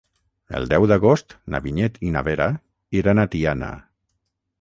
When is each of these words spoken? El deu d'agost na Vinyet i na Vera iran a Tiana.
El 0.59 0.63
deu 0.69 0.85
d'agost 0.91 1.35
na 1.55 1.61
Vinyet 1.65 1.99
i 2.07 2.13
na 2.15 2.23
Vera 2.29 2.47
iran 3.01 3.21
a 3.21 3.27
Tiana. 3.35 3.69